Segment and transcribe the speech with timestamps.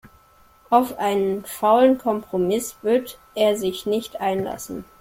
[0.71, 4.83] Auf einen faulen Kompromiss wird er sich nicht einlassen.